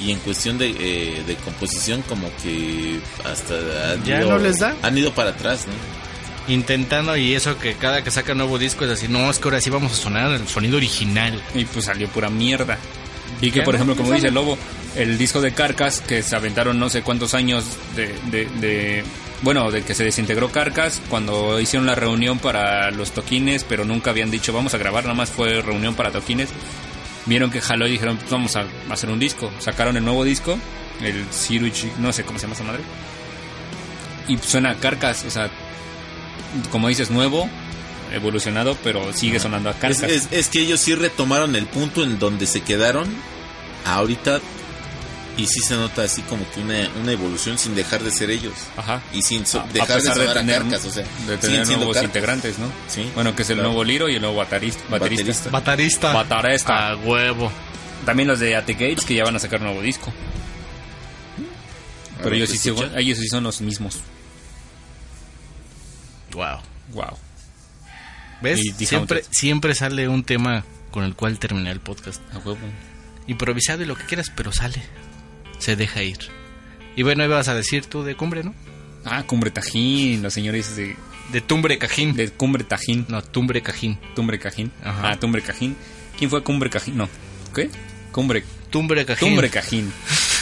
[0.00, 4.58] y en cuestión de, eh, de composición como que hasta han ¿Ya ido- no les
[4.58, 4.74] da?
[4.82, 6.52] Han ido para atrás, ¿no?
[6.52, 9.60] Intentando y eso que cada que saca nuevo disco es así, no, es que ahora
[9.60, 11.40] sí vamos a sonar el sonido original.
[11.54, 12.78] Y pues salió pura mierda.
[13.42, 14.56] Y que, por ejemplo, no como dice Lobo,
[14.96, 19.04] el disco de Carcas, que se aventaron no sé cuántos años de, de, de-
[19.42, 24.10] Bueno, de que se desintegró Carcas, cuando hicieron la reunión para los toquines, pero nunca
[24.10, 26.48] habían dicho vamos a grabar, nada más fue reunión para toquines.
[27.28, 29.50] Vieron que jaló y dijeron pues vamos a hacer un disco.
[29.60, 30.58] Sacaron el nuevo disco,
[31.02, 32.80] el Siruchi, no sé cómo se llama esa madre.
[34.26, 35.50] Y suena a Carcas, o sea,
[36.70, 37.48] como dices, nuevo,
[38.12, 40.02] evolucionado, pero sigue sonando a Es, Carcas.
[40.10, 43.08] es- es que ellos sí retomaron el punto en donde se quedaron
[43.84, 44.40] ahorita
[45.38, 48.52] y sí se nota así como que una, una evolución sin dejar de ser ellos.
[48.76, 49.00] Ajá.
[49.14, 51.66] Y sin so- dejar de pesar de sonar a tener- carcas, o sea, de tener
[51.68, 52.04] nuevos Carcas.
[52.04, 52.66] integrantes, ¿no?
[52.88, 53.10] Sí.
[53.14, 53.68] Bueno, que es el Claro.
[53.70, 54.82] nuevo Liro y el nuevo baterista.
[54.90, 55.50] baterista.
[55.50, 55.50] Baterista.
[55.50, 56.12] Batarista.
[56.12, 56.88] Batarista.
[56.90, 57.50] A huevo.
[58.04, 60.12] También los de At the Gates que ya van a sacar nuevo disco.
[62.22, 63.98] Pero ellos ¿se sí, son- ellos sí son los mismos.
[66.32, 66.58] Wow.
[66.92, 67.16] Wow.
[68.42, 68.60] ¿Ves?
[68.64, 72.20] Y Siempre, siempre sale un tema con el cual terminar el podcast.
[72.34, 72.58] A huevo.
[73.26, 74.82] Improvisado y lo que quieras, pero sale.
[75.58, 76.18] Se deja ir.
[76.96, 78.54] Y bueno, ibas a decir tú de cumbre, ¿no?
[79.04, 80.96] Ah, Cumbre Tajín, los señores de,
[81.32, 82.14] De Tumbre Cajín.
[82.14, 83.06] de Cumbre Tajín.
[83.08, 83.98] No, Tumbre Cajín.
[84.14, 84.72] Tumbre Cajín.
[84.82, 85.10] Ajá.
[85.12, 85.76] Ah, Tumbre Cajín.
[86.18, 86.96] ¿Quién fue Cumbre Cajín?
[86.96, 87.08] No.
[87.54, 87.70] ¿Qué?
[88.12, 88.42] Cumbre.
[88.70, 89.28] Tumbre Cajín.
[89.28, 89.92] Tumbre Cajín.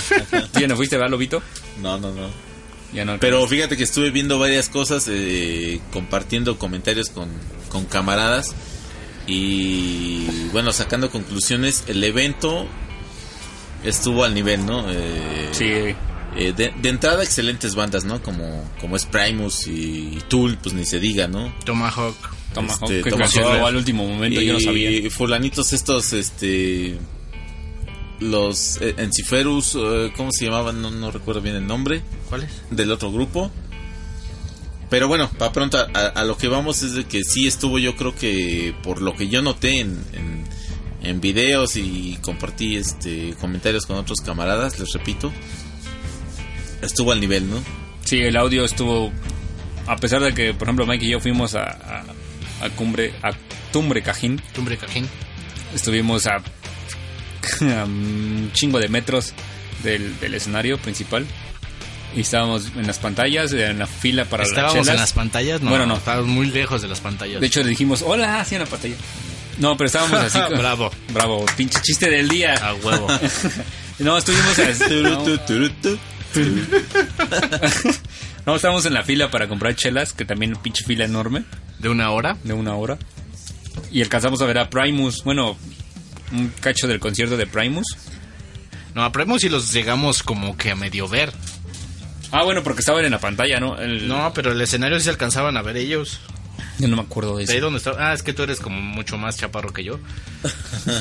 [0.53, 1.43] ¿Tú ya no fuiste, va, Lobito?
[1.83, 2.31] No, no, no.
[2.93, 3.19] Ya no.
[3.21, 7.29] Pero fíjate que estuve viendo varias cosas, eh, compartiendo comentarios con,
[7.69, 8.55] con camaradas
[9.27, 11.85] y bueno, sacando conclusiones.
[11.89, 12.67] El evento
[13.87, 14.85] estuvo al nivel, ¿no?
[14.91, 18.23] Eh, Sí, eh, de, de entrada, excelentes bandas, ¿no?
[18.23, 21.53] Como, como es Primus y Tool, pues ni se diga, ¿no?
[21.65, 22.17] Tomahawk.
[22.53, 23.67] Tomahawk, Este, que Tomahawk.
[23.67, 24.91] al último momento, yo no sabía.
[24.91, 26.99] Y fulanitos estos, este...
[28.19, 30.81] Los eh, Enciferus, eh, ¿cómo se llamaban?
[30.81, 32.51] No, no recuerdo bien el nombre ¿Cuáles?
[32.71, 33.51] del otro grupo.
[34.89, 37.95] Pero bueno, para pronto a, a lo que vamos es de que sí estuvo yo
[37.97, 40.45] creo que por lo que yo noté en, en,
[41.09, 45.33] en videos y compartí este comentarios con otros camaradas, les repito,
[46.83, 47.63] estuvo al nivel, ¿no?
[48.05, 49.13] Sí, el audio estuvo.
[49.87, 52.05] A pesar de que, por ejemplo, Mike y yo fuimos a, a,
[52.65, 53.31] a Cumbre, a
[53.73, 55.09] Tumbre Cajín, Tumbre Cajín.
[55.75, 56.37] estuvimos a,
[57.81, 59.33] a un chingo de metros
[59.83, 61.27] del, del escenario principal.
[62.15, 64.95] Y estábamos en las pantallas, en la fila para Estábamos las chelas.
[64.95, 65.97] en las pantallas, no, Bueno, no.
[65.97, 67.41] estábamos muy lejos de las pantallas.
[67.41, 68.95] De hecho, le dijimos, hola, hacia la pantalla.
[69.59, 70.39] No, pero estábamos así.
[70.57, 70.91] Bravo.
[71.13, 72.55] Bravo, pinche chiste del día.
[72.55, 73.07] a huevo.
[73.99, 74.85] No, estuvimos así.
[78.47, 81.43] No, estábamos en la fila para comprar chelas, que también pinche fila enorme,
[81.81, 82.37] de una hora.
[82.45, 82.97] de una hora.
[83.91, 85.57] Y alcanzamos a ver a Primus, bueno,
[86.33, 87.87] un cacho del concierto de Primus.
[88.95, 91.33] No, a Primus y los llegamos como que a medio ver.
[92.31, 93.79] Ah, bueno, porque estaban en la pantalla, ¿no?
[93.81, 96.21] El- No, pero el escenario sí se alcanzaban a ver ellos.
[96.79, 97.65] Yo no me acuerdo de De ahí eso.
[97.67, 98.11] donde estaba.
[98.11, 99.99] Ah, es que tú eres como mucho más chaparro que yo.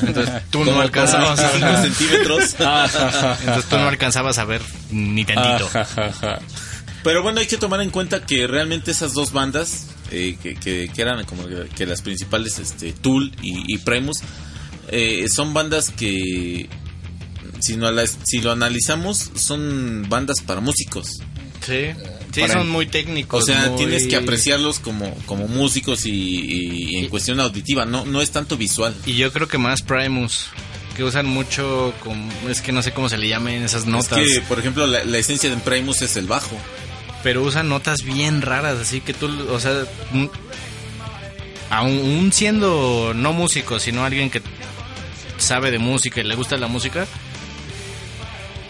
[0.02, 1.82] Entonces tú no alcanzabas a 25 ver.
[1.92, 2.54] centímetros.
[3.40, 5.68] Entonces tú no alcanzabas a ver ni tantito.
[7.02, 10.90] Pero bueno, hay que tomar en cuenta que realmente esas dos bandas, eh, que, que-
[10.92, 14.18] que eran como que, que las principales, este, Tool y, y Primus,
[14.88, 16.68] eh, son bandas que,
[17.60, 21.08] si, no las- si lo analizamos, son bandas para músicos.
[21.64, 21.90] Sí.
[22.36, 23.42] Sí, Para- son muy técnicos.
[23.42, 27.86] O sea, muy- tienes que apreciarlos como, como músicos y, y- y en cuestión auditiva,
[27.86, 28.94] no, no es tanto visual.
[29.06, 30.48] Y yo creo que más Primus.
[30.94, 31.94] Que usan mucho.
[32.48, 34.18] Es que no sé cómo se le llamen esas notas.
[34.18, 36.56] Es que, por ejemplo, la, la esencia de Primus es el bajo.
[37.22, 38.78] Pero usan notas bien raras.
[38.78, 39.84] Así que tú, o sea.
[41.70, 44.40] Aún siendo no músico, sino alguien que
[45.38, 47.06] sabe de música y le gusta la música.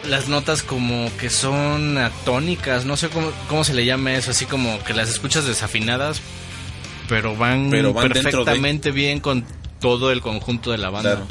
[0.08, 4.46] Las notas como que son atónicas, no sé cómo, cómo se le llama eso, así
[4.46, 6.20] como que las escuchas desafinadas,
[7.08, 9.44] pero van, Pero van dentro de- perfectamente bien con
[9.80, 11.16] todo el conjunto de la banda.
[11.16, 11.26] Claro.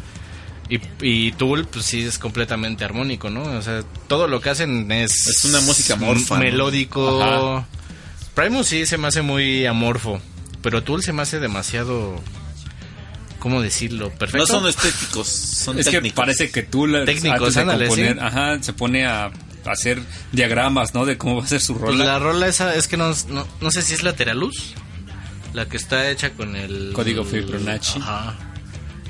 [0.67, 3.43] Y, y Tool, pues sí, es completamente armónico, ¿no?
[3.43, 5.27] O sea, todo lo que hacen es...
[5.27, 6.41] Es una música amorfa, ¿no?
[6.41, 7.65] Melódico.
[8.33, 10.19] Primus sí se me hace muy amorfo,
[10.61, 12.19] pero Tool se me hace demasiado...
[13.45, 14.09] ¿Cómo decirlo?
[14.09, 14.47] No Perfecto.
[14.47, 16.15] son estéticos, son Es que técnicos.
[16.15, 18.19] parece que tú la- Técnicos, ándale, componer, sí.
[18.19, 19.29] ajá, se pone a
[19.67, 21.05] hacer diagramas, ¿no?
[21.05, 22.05] De cómo va a ser su Pues rola.
[22.05, 24.73] la rola esa es que no, no, no sé si es Lateralus,
[25.53, 26.89] la que está hecha con el...
[26.93, 27.99] Código Fibonacci.
[27.99, 28.35] Ajá.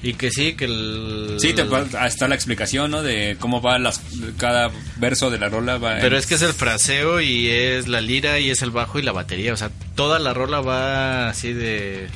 [0.04, 1.38] Y que sí, que el...
[1.40, 1.64] Sí, te,
[1.98, 3.04] ah, está la explicación, ¿no?
[3.04, 4.02] De cómo va las,
[4.38, 5.78] cada verso de la rola.
[5.78, 8.72] Va Pero en- es que es el fraseo y es la lira y es el
[8.72, 9.54] bajo y la batería.
[9.54, 12.10] O sea, toda la rola va así de...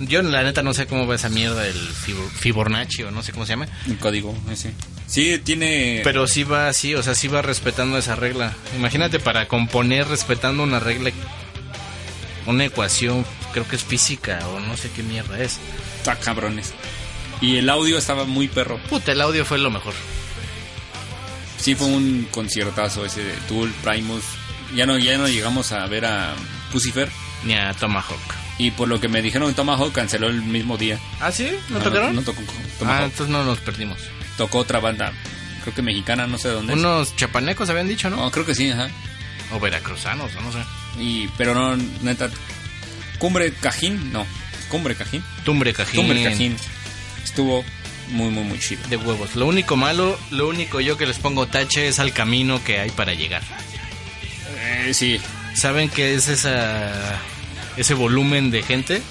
[0.00, 3.32] Yo la neta no sé cómo va esa mierda del Fibor- Fibonacci o no sé
[3.32, 3.68] cómo se llama.
[3.86, 4.72] el código ese.
[5.06, 6.00] Sí, tiene...
[6.02, 8.54] Pero sí va así, o sea, sí va respetando esa regla.
[8.76, 11.10] Imagínate para componer respetando una regla,
[12.46, 15.58] una ecuación, creo que es física o no sé qué mierda es.
[15.98, 16.72] Está cabrones.
[17.40, 18.78] Y el audio estaba muy perro.
[18.88, 19.94] Puta, el audio fue lo mejor.
[21.58, 24.24] Sí, fue un conciertazo ese de Tool, Primus.
[24.74, 26.34] Ya no, ya no llegamos a ver a
[26.72, 27.08] Pucifer.
[27.44, 28.20] Ni a Tomahawk.
[28.58, 30.98] Y por lo que me dijeron, Tomahawk canceló el mismo día.
[31.20, 31.50] ¿Ah, sí?
[31.70, 32.14] ¿No Ah, tocaron?
[32.14, 33.04] No, tocó ah, Tomahawk.
[33.04, 33.98] entonces no nos perdimos.
[34.36, 35.12] Tocó otra banda,
[35.62, 36.72] creo que mexicana, no sé de dónde.
[36.72, 36.78] es.
[36.78, 38.16] Unos chapanecos habían dicho, ¿no?
[38.16, 38.88] No, creo que sí, ajá.
[39.52, 40.58] O veracruzanos, o no sé.
[41.00, 42.30] Y, pero no, neta.
[43.18, 44.26] Cumbre Cajín, no.
[44.68, 45.22] Cumbre Cajín.
[45.44, 46.00] Tumbre Cajín.
[46.00, 46.56] Cumbre Cajín.
[47.22, 47.64] Estuvo
[48.10, 48.86] muy, muy, muy chido.
[48.88, 49.34] De huevos.
[49.36, 52.90] Lo único malo, lo único yo que les pongo tache es al camino que hay
[52.90, 53.42] para llegar.
[54.58, 55.20] Eh, sí,
[55.54, 57.18] ¿Saben qué es esa
[57.76, 59.02] ese volumen de gente?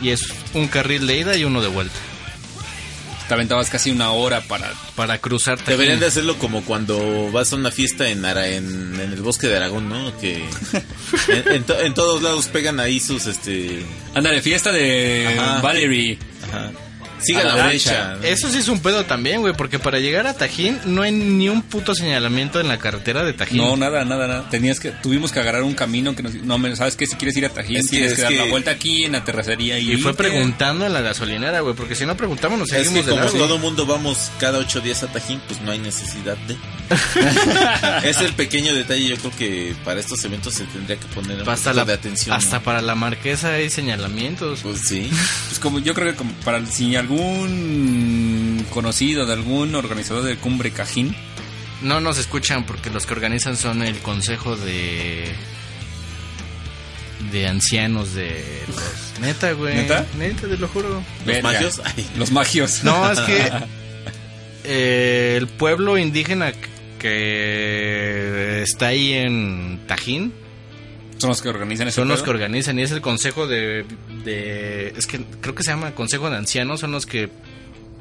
[0.00, 0.22] Y es
[0.54, 1.94] un carril de ida y uno de vuelta.
[3.28, 4.72] te aventabas casi una hora para.
[4.96, 5.62] Para cruzar.
[5.64, 9.46] Deberían de hacerlo como cuando vas a una fiesta en, Ara- en, en el bosque
[9.48, 10.16] de Aragón, ¿no?
[10.20, 10.44] Que
[11.28, 13.84] en, en to- en todos lados pegan ahí sus, este...
[14.14, 15.60] Ándale, fiesta de Ajá.
[15.60, 16.18] Valerie.
[16.48, 16.70] Ajá.
[17.24, 18.16] Siga A la, derecha.
[18.22, 21.48] Eso sí es un pedo también, güey, porque para llegar a Tajín no hay ni
[21.48, 23.58] un puto señalamiento en la carretera de Tajín.
[23.58, 24.48] No, nada, nada, nada.
[24.50, 27.36] Tenías que, tuvimos que agarrar un camino que nos, no, me- sabes que si quieres
[27.36, 29.92] ir a Tajín, Es tienes es que dar la vuelta aquí en la terracería y,
[29.92, 33.06] y fue preguntando en la gasolinera, güey, porque si no preguntamos nos Es que seguimos
[33.06, 33.38] de como largo.
[33.38, 36.56] todo mundo vamos cada ocho días a Tajín, pues no hay necesidad de...
[38.08, 41.48] es el pequeño detalle, yo creo que para estos eventos se tendría que poner un
[41.48, 42.34] hasta la, de atención.
[42.36, 42.62] hasta ¿no?
[42.64, 44.60] para la marquesa hay señalamientos.
[44.62, 45.10] Pues sí.
[45.48, 50.36] Pues como yo creo que como para si algún algún conocido, de algún organizador de
[50.36, 51.14] Cumbre Cajín.
[51.82, 55.32] No nos escuchan porque los que organizan son el consejo de
[57.30, 59.76] de ancianos de los neta, güey.
[59.76, 60.06] ¿Neta?
[60.18, 61.02] Neta, te lo juro.
[61.24, 61.80] ¿Los magios?
[61.84, 62.06] Ay.
[62.16, 62.84] Los magios.
[62.84, 63.52] No, es que
[64.64, 66.52] eh, el pueblo indígena
[66.98, 70.32] que está ahí en Tajín
[71.18, 73.84] Son los que organizan ese son los que organizan y es el consejo de,
[74.24, 77.30] de es que creo que se llama consejo de ancianos son los que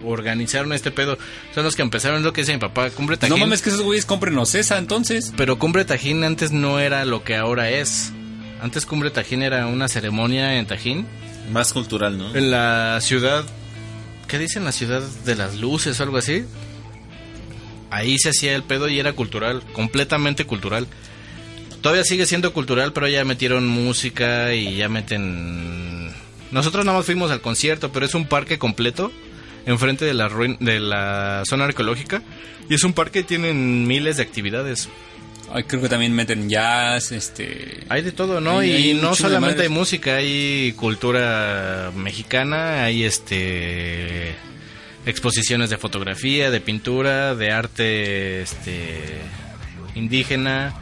[0.04, 1.18] organizaron este pedo
[1.54, 3.82] son los que empezaron lo que dice mi papá cumbre Tajín No mames, que esos
[3.82, 5.34] güeyes compren Ocesa, entonces.
[5.38, 8.12] pero cumbre Tajín antes no era lo que ahora es
[8.62, 11.06] antes cumbre Tajín era una ceremonia en Tajín
[11.52, 12.36] Más cultural, ¿no?
[12.36, 13.46] en la ciudad
[14.28, 16.44] ¿qué dicen la ciudad de las luces o algo así?
[17.92, 20.88] ahí se hacía el pedo y era cultural completamente cultural
[21.84, 26.12] Todavía sigue siendo cultural, pero ya metieron música y ya meten...
[26.50, 29.12] Nosotros nada más fuimos al concierto, pero es un parque completo
[29.66, 32.22] enfrente de la, ruin- de la zona arqueológica.
[32.70, 34.88] Y es un parque que tienen miles de actividades.
[35.52, 37.84] Ay, creo que también meten jazz, este...
[37.90, 38.60] Hay de todo, ¿no?
[38.60, 44.34] Hay- y hay no solamente hay música, hay cultura mexicana, hay este
[45.06, 49.20] exposiciones de fotografía, de pintura, de arte este
[49.96, 50.74] indígena,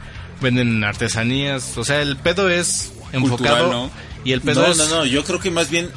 [0.42, 3.90] venden artesanías, o sea, el pedo es enfocado ¿no?
[4.24, 5.90] y el pedo No, es no, no, yo creo que más bien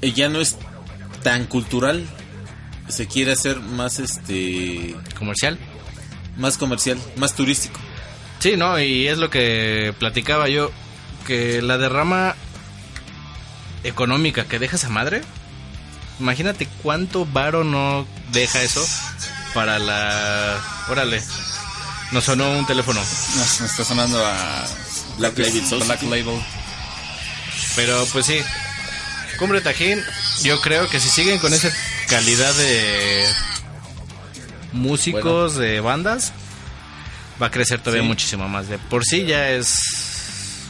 [0.00, 0.56] eh, ya no es
[1.22, 2.06] tan cultural.
[2.88, 5.58] Se quiere hacer más este comercial.
[6.36, 7.80] más comercial, más turístico.
[8.40, 10.70] Sí, no, y es lo que platicaba yo,
[11.26, 12.34] que la derrama
[13.84, 15.22] económica que deja esa madre,
[16.20, 18.84] imagínate cuánto varo no deja eso
[19.54, 20.60] para la...
[20.90, 21.22] Órale,
[22.12, 24.66] nos sonó un teléfono, Nos, nos está sonando a...
[25.18, 25.84] Black Label Society.
[25.86, 26.40] Black Label.
[27.76, 28.38] pero pues sí,
[29.38, 30.02] Cumbre Tajín,
[30.42, 31.70] yo creo que si siguen con esa
[32.08, 33.24] calidad de
[34.72, 36.32] músicos, de bandas,
[37.40, 38.08] va a crecer todavía Sí.
[38.08, 38.68] muchísimo más.
[38.68, 39.78] De por sí ya es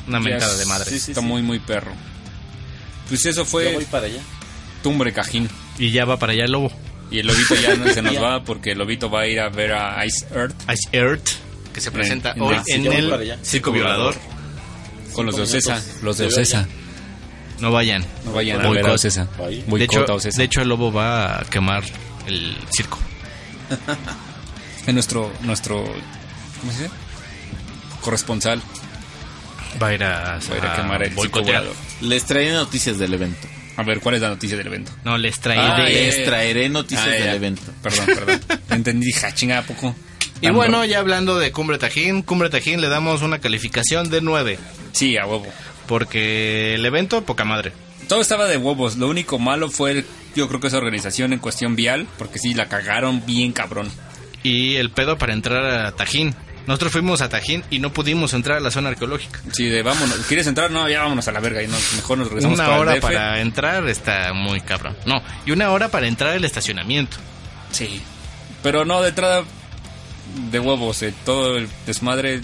[0.07, 0.91] una mentada es- de madre.
[0.91, 1.11] sí, sí.
[1.13, 1.93] Está muy, muy perro.
[3.09, 4.21] Pues eso fue para allá.
[4.83, 5.49] Tumbre Cajín.
[5.79, 6.71] Y ya va para allá el lobo.
[7.11, 9.49] Y el lobito ya no se nos va porque el lobito va a ir a
[9.49, 11.29] ver a Ice Earth Ice Earth,
[11.73, 13.39] que se presenta en- hoy en el.
[13.45, 14.15] Circo Violador.
[15.13, 15.83] con los de Ocesa.
[16.03, 16.67] Los de Ocesa.
[17.61, 18.05] No vayan.
[18.25, 19.29] No vayan a ver a Ocesa.
[19.39, 20.39] De hecho, Ocesa.
[20.39, 21.85] de hecho, el lobo va a quemar
[22.27, 22.99] el circo.
[24.87, 25.83] es nuestro, nuestro,
[26.61, 26.91] ¿cómo se dice?
[28.01, 28.61] Corresponsal.
[29.83, 31.75] Va a ir a, a ir a quemar el volador.
[32.01, 33.49] Les traeré noticias del evento.
[33.77, 34.93] A ver, ¿cuál es la noticia del evento?
[35.05, 35.95] No, les Ah, traeré.
[35.95, 37.35] ya, Les traeré noticias Ah, del ya.
[37.35, 37.63] evento.
[37.83, 38.41] Perdón, perdón.
[38.71, 39.95] Entendí, dije, "Ah, chinga, ¿a poco?
[40.41, 44.21] y Tan bueno, ya hablando de Cumbre Tajín, Cumbre Tajín le damos una calificación de
[44.21, 44.59] 9.
[44.93, 45.47] Sí, a huevo.
[45.87, 47.73] Porque el evento, poca madre.
[48.09, 48.97] Todo estaba de huevos.
[48.97, 50.05] Lo único malo fue, el-
[50.35, 53.91] yo creo que esa organización en cuestión vial, porque sí, la cagaron bien cabrón.
[54.43, 56.35] Y el pedo para entrar a Tajín.
[56.67, 59.41] Nosotros fuimos a Tajín y no pudimos entrar a la zona arqueológica.
[59.53, 60.17] Sí, de vámonos.
[60.27, 60.71] ¿Quieres entrar?
[60.71, 62.95] No, ya vámonos a la verga y no, mejor nos regresamos Una para el hora
[62.95, 63.01] DF.
[63.03, 64.97] para entrar está muy cabrón.
[65.05, 67.17] No, y una hora para entrar al estacionamiento.
[67.71, 68.01] Sí.
[68.63, 69.45] Pero no, de entrada,
[70.51, 72.41] de huevos, eh, todo el desmadre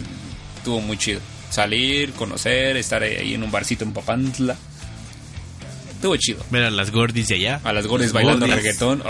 [0.59, 1.21] estuvo muy chido.
[1.49, 4.55] Salir, conocer, estar ahí, en un barcito en Papantla.
[5.95, 6.45] Estuvo chido.
[6.51, 7.61] Ver a las gordis de allá.
[7.65, 8.63] A las gordes Las bailando gordis.
[8.63, 9.03] reggaetón.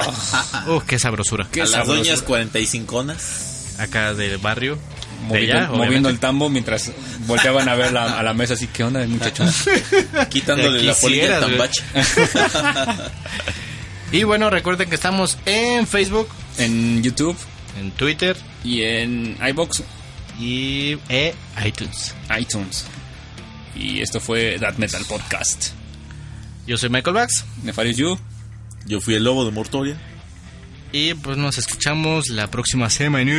[0.68, 1.46] Uh, qué sabrosura.
[1.52, 3.78] qué a las doñas 45onas.
[3.80, 4.78] Acá del barrio.
[5.23, 6.91] Moviendo, el tambo mientras
[7.27, 9.68] volteaban a ver la- a la mesa así, ¿qué onda, muchachos?
[10.31, 11.83] Quitándole la polilla al tambache.
[14.12, 17.37] Y bueno, recuerden que estamos en Facebook, en YouTube
[17.79, 19.85] en Twitter y en iBox,
[20.41, 21.33] y e
[21.64, 22.14] iTunes.
[22.37, 22.87] iTunes.
[23.77, 25.68] Y esto fue That Metal Podcast.
[26.66, 28.18] Yo soy Michael Bax Nefarious You.
[28.87, 29.97] Yo fui el lobo de Mortoria.
[30.93, 33.31] y pues nos escuchamos la próxima semana.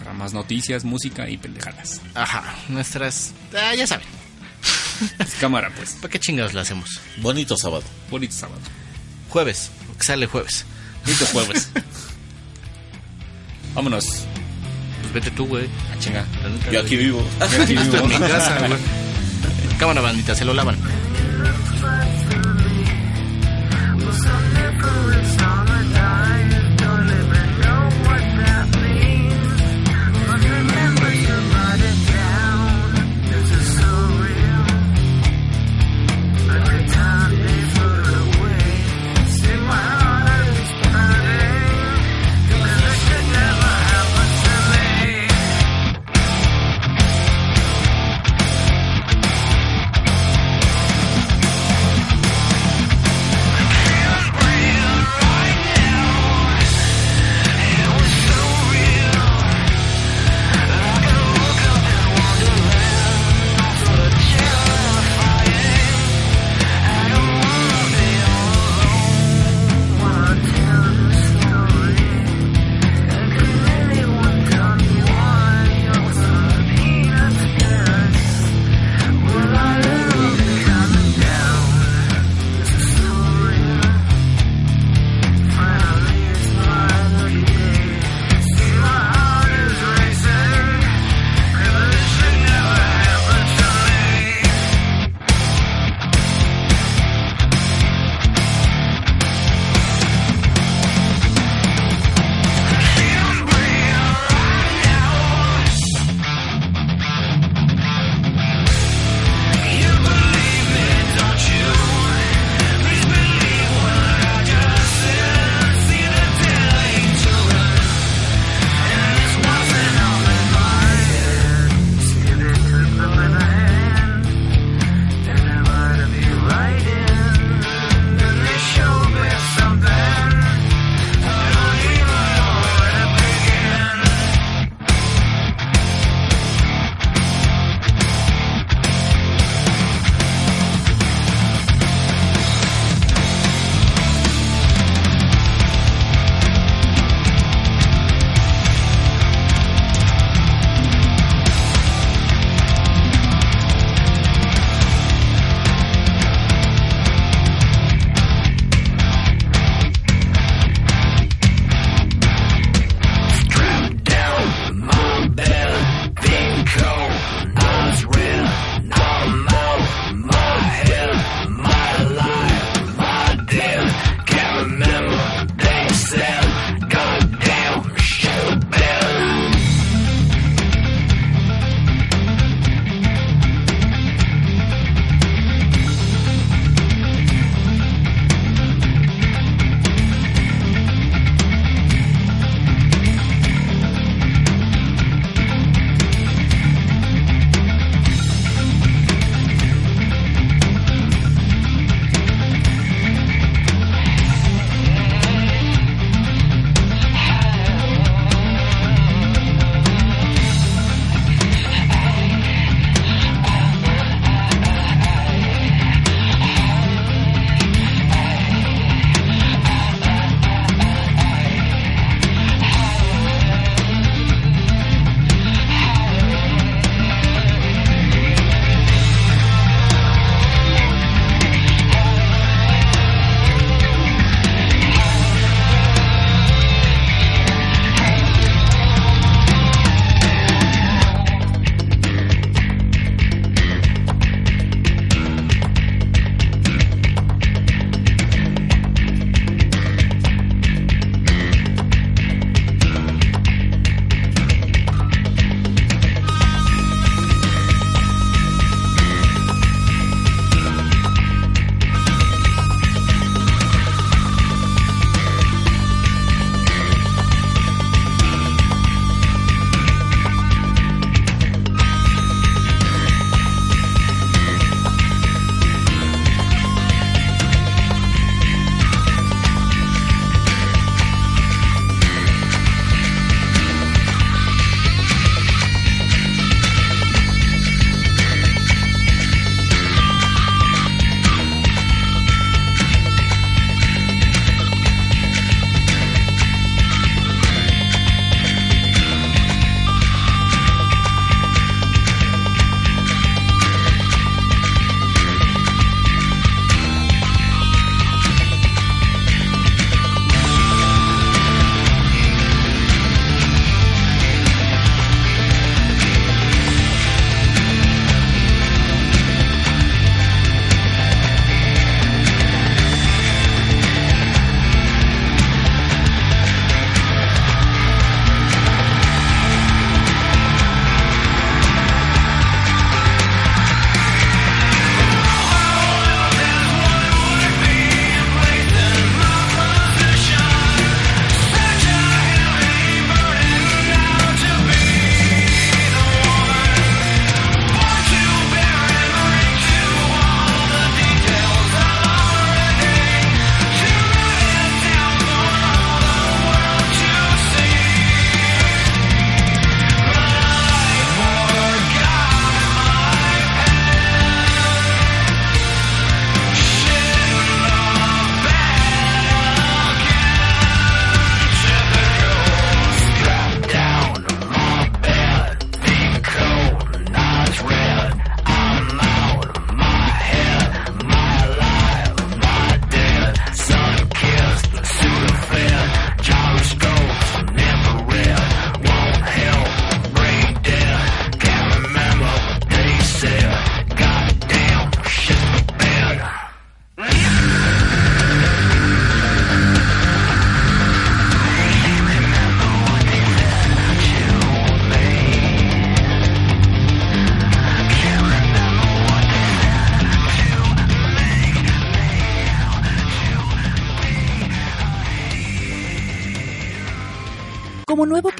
[0.00, 2.00] Para más noticias, música y pendejadas.
[2.14, 3.32] Ajá, nuestras...
[3.54, 4.06] Ah, ya saben,
[5.40, 5.92] Cámara, pues.
[6.00, 7.00] ¿para qué chingados la hacemos?
[7.18, 7.84] Bonito sábado.
[8.10, 8.60] Bonito sábado.
[9.28, 10.64] Jueves, que sale jueves.
[11.04, 11.70] Bonito jueves.
[13.74, 14.04] Vámonos.
[15.02, 15.68] Pues vete tú, güey.
[15.94, 16.26] A chinga.
[16.42, 17.24] La neta, Yo aquí vivo.
[17.38, 17.96] Yo aquí vivo.
[17.96, 18.80] en mi casa, güey.
[19.78, 20.76] Cámara, bandita, se lo lavan.
[21.80, 22.20] Thank